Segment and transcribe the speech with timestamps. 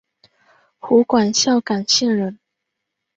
[0.79, 2.39] 湖广孝感县人。